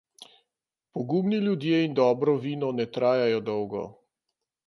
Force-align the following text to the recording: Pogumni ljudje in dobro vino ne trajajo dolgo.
Pogumni 0.97 1.41
ljudje 1.43 1.81
in 1.89 1.93
dobro 2.01 2.35
vino 2.47 2.71
ne 2.79 2.87
trajajo 2.97 3.43
dolgo. 3.51 3.85